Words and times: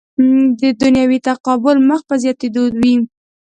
دنیوي 0.81 1.19
تقابل 1.29 1.77
مخ 1.89 2.01
په 2.09 2.15
زیاتېدو 2.23 2.63
وي. 2.79 2.95